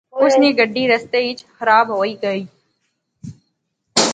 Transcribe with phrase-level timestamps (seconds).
[0.21, 2.43] اس نی گڈی رستے اچ خراب ہوئی غئی